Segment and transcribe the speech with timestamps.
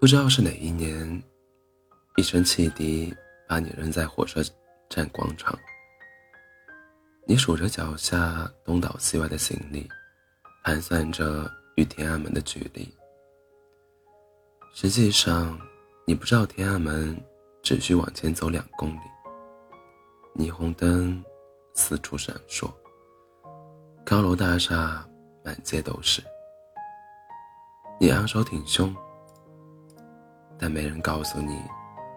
[0.00, 1.20] 不知道是哪一年，
[2.16, 3.12] 一声汽笛
[3.48, 4.40] 把你扔在火车
[4.88, 5.58] 站广场。
[7.26, 9.88] 你数着脚下东倒西歪的行李，
[10.62, 12.88] 盘算着与天安门的距离。
[14.72, 15.58] 实际上，
[16.06, 17.20] 你不知道天安门
[17.60, 19.00] 只需往前走两公里。
[20.36, 21.20] 霓虹灯
[21.74, 22.72] 四处闪烁，
[24.06, 25.04] 高楼大厦
[25.44, 26.22] 满街都是。
[27.98, 28.94] 你昂首挺胸。
[30.58, 31.62] 但没人告诉你，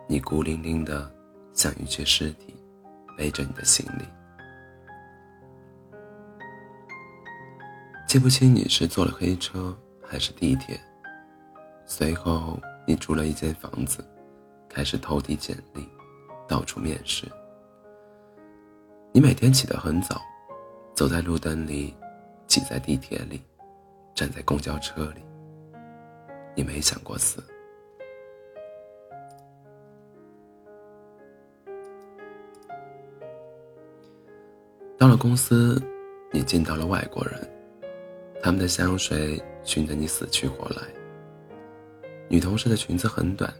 [0.07, 1.09] 你孤零零的
[1.53, 2.55] 像一具尸体，
[3.15, 4.05] 背着你的行李。
[8.07, 10.79] 记不清你是坐了黑车还是地铁。
[11.85, 14.03] 随后，你租了一间房子，
[14.67, 15.87] 开始投递简历，
[16.47, 17.27] 到处面试。
[19.13, 20.19] 你每天起得很早，
[20.95, 21.93] 走在路灯里，
[22.47, 23.41] 挤在地铁里，
[24.15, 25.21] 站在公交车里。
[26.55, 27.43] 你没想过死。
[35.01, 35.81] 到了公司，
[36.31, 37.33] 你见到了外国人，
[38.39, 40.83] 他们的香水熏得你死去活来。
[42.29, 43.51] 女同事的裙子很短，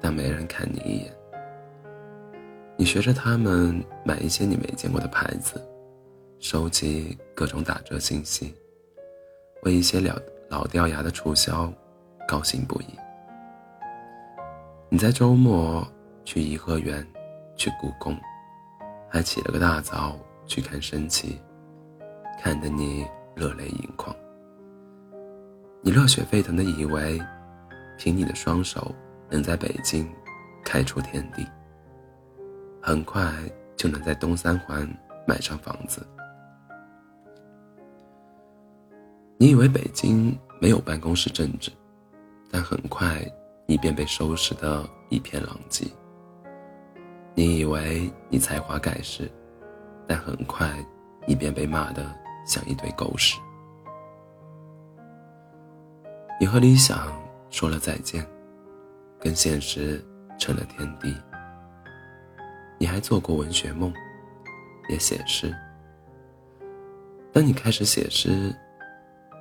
[0.00, 1.14] 但没人看你一眼。
[2.78, 5.62] 你学着他们买一些你没见过的牌子，
[6.38, 8.54] 收集各种打折信息，
[9.64, 11.70] 为一些老老掉牙的促销
[12.26, 12.86] 高兴不已。
[14.88, 15.86] 你在周末
[16.24, 17.06] 去颐和园，
[17.54, 18.16] 去故宫，
[19.10, 20.18] 还起了个大早。
[20.46, 21.40] 去看升旗，
[22.40, 24.14] 看得你热泪盈眶。
[25.82, 27.20] 你热血沸腾的以为，
[27.98, 28.94] 凭你的双手
[29.30, 30.10] 能在北京
[30.64, 31.46] 开出天地，
[32.82, 33.32] 很快
[33.76, 34.88] 就能在东三环
[35.26, 36.06] 买上房子。
[39.36, 41.70] 你以为北京没有办公室政治，
[42.50, 43.20] 但很快
[43.66, 45.86] 你便被收拾得一片狼藉。
[47.34, 49.30] 你以为你才华盖世。
[50.06, 50.70] 但很快，
[51.26, 52.04] 你便被骂得
[52.46, 53.38] 像一堆狗屎。
[56.40, 57.12] 你和理想
[57.48, 58.26] 说了再见，
[59.20, 60.04] 跟现实
[60.38, 61.14] 成了天地。
[62.78, 63.92] 你还做过文学梦，
[64.88, 65.54] 也写诗。
[67.32, 68.54] 当你开始写诗，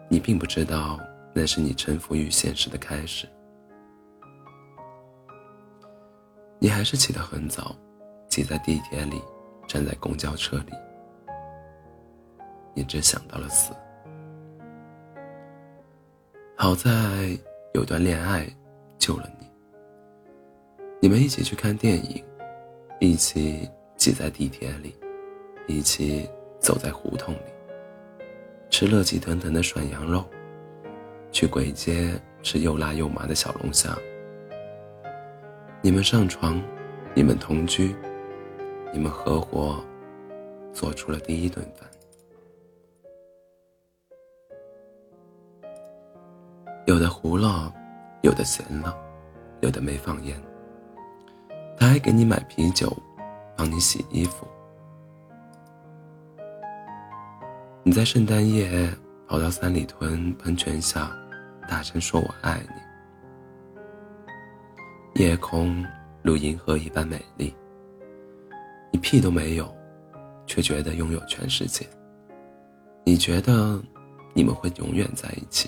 [0.09, 0.99] 你并不知道
[1.33, 3.27] 那是你臣服于现实的开始。
[6.59, 7.75] 你还是起得很早，
[8.29, 9.21] 挤在地铁里。
[9.67, 10.73] 站在公交车里，
[12.73, 13.73] 你只想到了死。
[16.55, 16.89] 好在
[17.73, 18.47] 有段恋爱
[18.97, 19.47] 救了你。
[21.01, 22.23] 你们一起去看电影，
[22.99, 24.95] 一起挤在地铁里，
[25.67, 26.29] 一起
[26.59, 27.53] 走在胡同里，
[28.69, 30.23] 吃热气腾腾的涮羊肉，
[31.31, 33.97] 去鬼街吃又辣又麻的小龙虾。
[35.81, 36.61] 你们上床，
[37.13, 37.93] 你们同居。
[38.95, 39.83] 你们合伙
[40.71, 41.89] 做出了第一顿饭，
[46.85, 47.73] 有的糊了，
[48.21, 48.95] 有的咸了，
[49.61, 50.39] 有的没放盐。
[51.75, 52.95] 他还给你买啤酒，
[53.57, 54.47] 帮你洗衣服。
[57.81, 58.87] 你在圣诞夜
[59.27, 61.11] 跑到三里屯喷泉下，
[61.67, 62.61] 大声说我爱
[65.15, 65.21] 你。
[65.23, 65.83] 夜空
[66.21, 67.51] 如银河一般美丽。
[68.93, 69.75] 你屁都没有，
[70.45, 71.83] 却觉得拥有全世界。
[73.03, 73.81] 你觉得
[74.35, 75.67] 你们会永远在一起？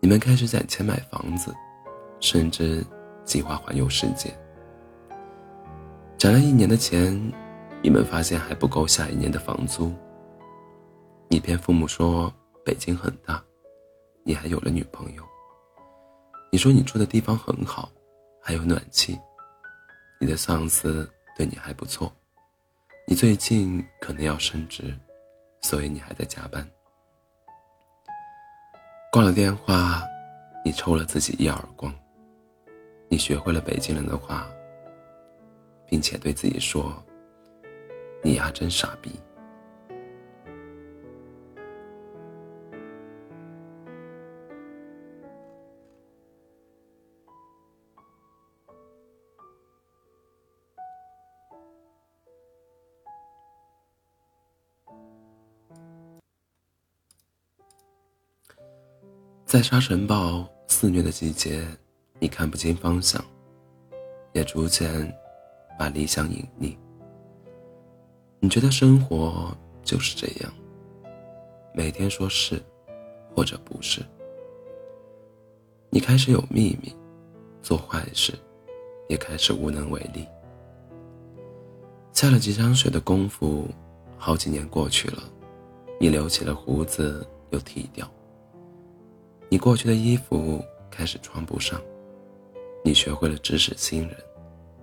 [0.00, 1.54] 你们开始攒钱买房子，
[2.18, 2.82] 甚至
[3.24, 4.34] 计划环游世界。
[6.18, 7.14] 攒了一年的钱，
[7.82, 9.92] 你们发现还不够下一年的房租。
[11.28, 12.32] 你骗父母说
[12.64, 13.44] 北京很大，
[14.24, 15.22] 你还有了女朋友。
[16.50, 17.90] 你说你住的地方很好，
[18.42, 19.18] 还有暖气。
[20.18, 21.06] 你的上司。
[21.36, 22.12] 对你还不错，
[23.06, 24.94] 你最近可能要升职，
[25.62, 26.66] 所以你还在加班。
[29.10, 30.02] 挂了电话，
[30.64, 31.92] 你抽了自己一耳光。
[33.08, 34.50] 你学会了北京人的话，
[35.86, 37.02] 并且对自己说
[38.24, 39.10] ：“你丫真傻逼。”
[59.52, 61.62] 在沙尘暴肆虐的季节，
[62.18, 63.22] 你看不清方向，
[64.32, 65.14] 也逐渐
[65.78, 66.74] 把理想隐匿。
[68.40, 69.54] 你觉得生活
[69.84, 70.50] 就是这样，
[71.74, 72.62] 每天说是
[73.36, 74.00] 或者不是。
[75.90, 76.90] 你开始有秘密，
[77.60, 78.32] 做坏事，
[79.06, 80.26] 也开始无能为力。
[82.14, 83.68] 下了几场雪的功夫，
[84.16, 85.22] 好几年过去了，
[86.00, 88.10] 你留起了胡子又剃掉，
[89.52, 91.78] 你过去的衣服开始穿不上，
[92.82, 94.16] 你学会了指使新人，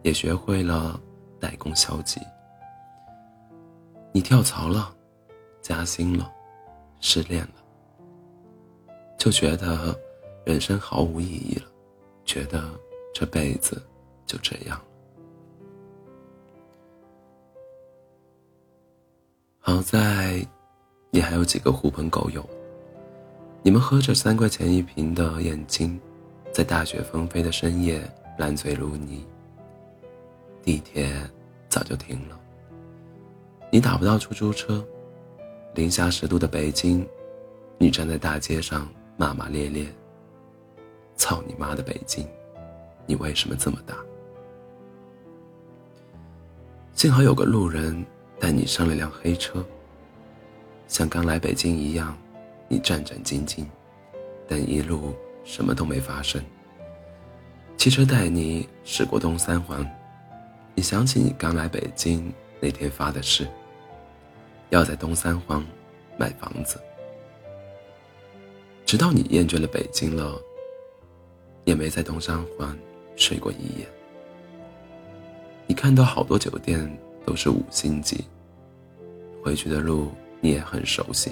[0.04, 1.02] 也学会了
[1.40, 2.22] 代工消极。
[4.14, 4.96] 你跳槽了，
[5.60, 6.32] 加薪了，
[7.00, 7.56] 失恋了，
[9.18, 10.00] 就觉得
[10.46, 11.66] 人生毫无意义了，
[12.24, 12.64] 觉得
[13.12, 13.82] 这辈子
[14.28, 14.86] 就这样了。
[19.58, 20.48] 好在，
[21.10, 22.48] 你还有几个狐朋狗友，
[23.62, 26.00] 你们喝着三块钱一瓶的燕京，
[26.52, 28.02] 在大雪纷飞的深夜
[28.38, 29.26] 烂醉如泥。
[30.64, 31.12] 地铁
[31.68, 32.40] 早就停了。
[33.70, 34.86] 你打不到出租车，
[35.76, 37.06] 零下十度的北京，
[37.78, 39.88] 你站在大街上骂骂咧咧。
[41.18, 42.26] 操你妈的北京，
[43.06, 43.94] 你为什么这么大？
[46.96, 48.06] 幸好有个路人
[48.40, 49.64] 带你上了辆黑车。
[50.88, 52.18] 像刚来北京一样，
[52.70, 53.66] 你战战兢兢，
[54.48, 55.14] 但一路
[55.44, 56.42] 什么都没发生。
[57.76, 59.86] 汽车带你驶过东三环，
[60.76, 63.48] 你想起你刚来北京那天发的誓。
[64.70, 65.66] 要在东三环
[66.16, 66.80] 买房子，
[68.86, 70.40] 直到你厌倦了北京了，
[71.64, 72.78] 也没在东三环
[73.16, 73.88] 睡过一夜。
[75.66, 76.88] 你看到好多酒店
[77.26, 78.24] 都是五星级，
[79.44, 81.32] 回去的路你也很熟悉。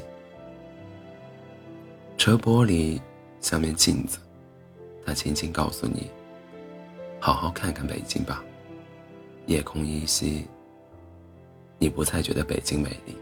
[2.27, 2.99] 车玻璃
[3.39, 4.19] 像面镜子，
[5.05, 6.11] 它轻轻告诉你：
[7.21, 8.43] 好好看看北京吧。
[9.45, 10.45] 夜空依稀，
[11.77, 13.15] 你不再觉得北京美丽。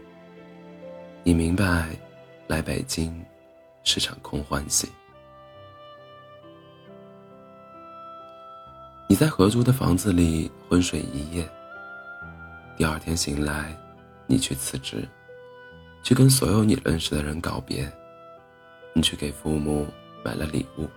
[1.22, 1.86] 你明白，
[2.48, 3.24] 来北京
[3.84, 4.88] 是场空欢喜。
[9.08, 11.48] 你在合租的房子里昏睡一夜，
[12.76, 13.72] 第二天醒来，
[14.26, 15.08] 你去辞职，
[16.02, 17.88] 去跟所有你认识的人告别，
[18.96, 19.86] 你去给父母
[20.24, 20.88] 买了礼物，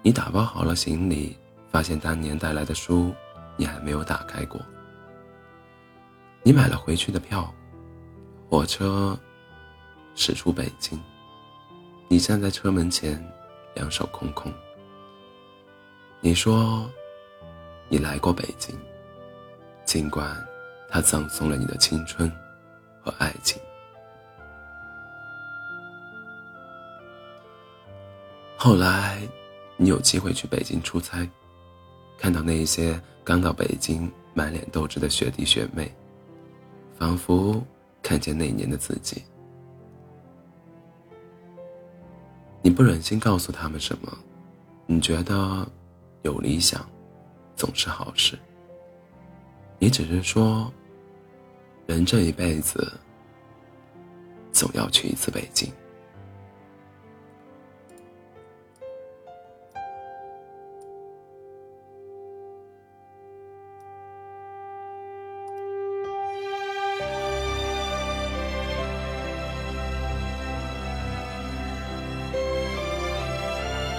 [0.00, 1.36] 你打包好了行李，
[1.72, 3.12] 发现当年带来的书
[3.56, 4.60] 你还没有打开过，
[6.44, 7.52] 你买了回去的票。
[8.48, 9.18] 火车
[10.14, 10.96] 驶出北京，
[12.06, 13.20] 你站在车门前，
[13.74, 14.52] 两手空空。
[16.20, 16.88] 你说，
[17.88, 18.72] 你来过北京，
[19.84, 20.32] 尽管
[20.88, 22.32] 它葬送了你的青春
[23.02, 23.60] 和爱情。
[28.60, 29.22] 后来，
[29.76, 31.26] 你有机会去北京出差，
[32.18, 35.90] 看到那些刚到北京满脸斗志的学弟学妹，
[36.98, 37.64] 仿佛。
[38.00, 39.22] 看见那年的自己，
[42.62, 44.16] 你不忍心告诉他们什么，
[44.86, 45.68] 你觉得
[46.22, 46.88] 有理想
[47.54, 48.38] 总是好事。
[49.78, 50.72] 你只是说，
[51.86, 52.90] 人这一辈子
[54.52, 55.70] 总要去一次北京。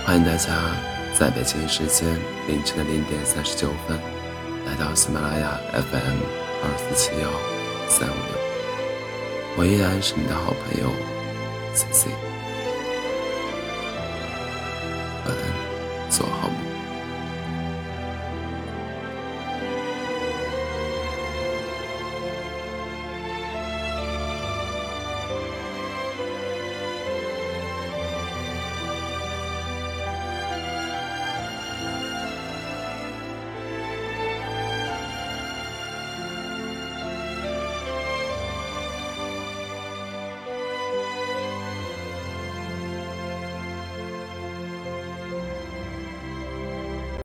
[0.09, 0.75] 欢迎大家
[1.13, 2.09] 在北京时间
[2.47, 3.95] 凌晨的零点三十九分，
[4.65, 6.17] 来到喜马拉雅 FM
[6.63, 7.29] 二四七幺
[7.87, 10.89] 三五六，我依然是你的好朋友
[11.75, 12.28] C C。